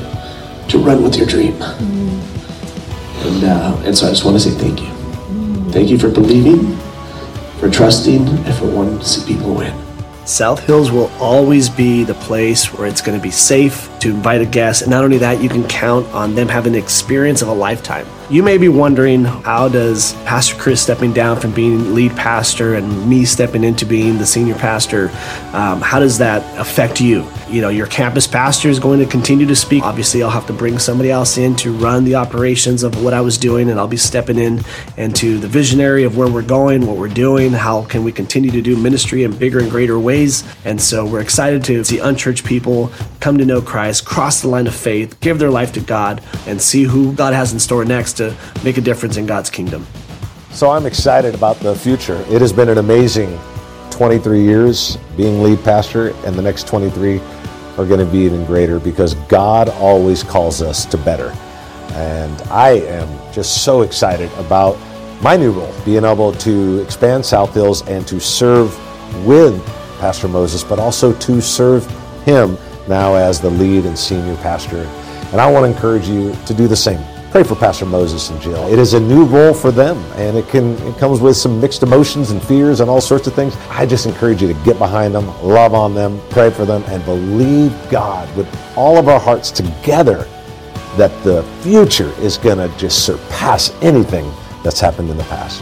[0.69, 1.59] to run with your dream.
[1.61, 4.91] And, uh, and so I just want to say thank you.
[5.71, 6.77] Thank you for believing,
[7.59, 9.84] for trusting, and for wanting to see people win.
[10.25, 14.41] South Hills will always be the place where it's going to be safe to invite
[14.41, 14.81] a guest.
[14.81, 18.07] And not only that, you can count on them having the experience of a lifetime.
[18.27, 23.07] You may be wondering how does Pastor Chris stepping down from being lead pastor and
[23.07, 25.09] me stepping into being the senior pastor,
[25.53, 27.21] um, how does that affect you?
[27.47, 29.83] You know, your campus pastor is going to continue to speak.
[29.83, 33.21] Obviously, I'll have to bring somebody else in to run the operations of what I
[33.21, 34.61] was doing, and I'll be stepping in
[34.97, 38.61] into the visionary of where we're going, what we're doing, how can we continue to
[38.63, 40.43] do ministry in bigger and greater ways.
[40.65, 44.65] And so we're excited to see unchurched people come to know Christ, cross the line
[44.65, 48.13] of faith, give their life to God, and see who God has in store next
[48.13, 49.85] to make a difference in God's kingdom.
[50.49, 52.25] So I'm excited about the future.
[52.29, 53.37] It has been an amazing
[53.95, 57.19] 23 years being lead pastor, and the next 23
[57.77, 61.33] are going to be even greater because God always calls us to better.
[61.93, 64.77] And I am just so excited about
[65.21, 68.77] my new role, being able to expand South Hills and to serve
[69.25, 69.65] with
[69.99, 71.87] Pastor Moses, but also to serve
[72.25, 72.57] him
[72.89, 74.81] now as the lead and senior pastor.
[75.31, 77.01] And I want to encourage you to do the same
[77.35, 78.65] pray for Pastor Moses and Jill.
[78.71, 81.83] It is a new role for them, and it can it comes with some mixed
[81.83, 83.57] emotions and fears and all sorts of things.
[83.69, 87.03] I just encourage you to get behind them, love on them, pray for them, and
[87.03, 90.25] believe God with all of our hearts together
[90.95, 94.31] that the future is going to just surpass anything
[94.63, 95.59] that's happened in the past.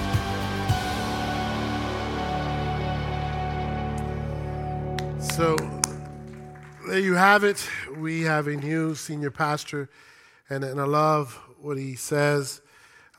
[5.35, 5.55] So
[6.87, 7.67] there you have it.
[7.97, 9.89] We have a new senior pastor,
[10.51, 12.61] and, and I love what he says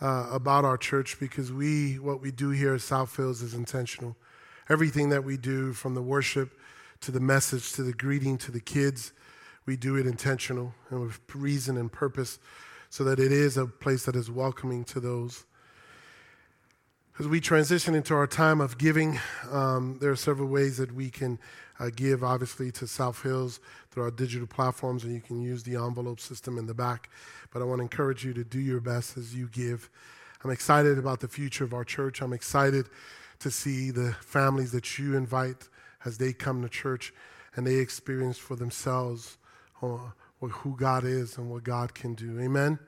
[0.03, 4.17] uh, about our church because we, what we do here at South Hills is intentional.
[4.69, 6.59] Everything that we do, from the worship
[7.01, 9.13] to the message to the greeting to the kids,
[9.67, 12.39] we do it intentional and with reason and purpose
[12.91, 15.45] so that it is a place that is welcoming to those.
[17.19, 19.21] As we transition into our time of giving,
[19.51, 21.39] um, there are several ways that we can
[21.79, 23.61] uh, give, obviously, to South Hills
[23.95, 27.09] through our digital platforms, and you can use the envelope system in the back.
[27.53, 29.89] But I want to encourage you to do your best as you give.
[30.43, 32.21] I'm excited about the future of our church.
[32.21, 32.87] I'm excited
[33.39, 35.69] to see the families that you invite
[36.05, 37.15] as they come to church
[37.55, 39.39] and they experience for themselves
[39.81, 39.99] uh,
[40.41, 42.41] who God is and what God can do.
[42.41, 42.79] Amen.